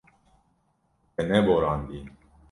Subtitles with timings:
[1.15, 2.05] Te neborandiye.